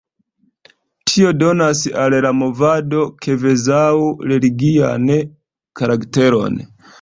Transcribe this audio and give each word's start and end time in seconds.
Tio 1.09 1.33
donas 1.43 1.81
al 2.03 2.15
la 2.25 2.31
movado 2.37 3.03
kvazaŭ 3.27 3.85
religian 4.33 5.07
karakteron. 5.83 6.59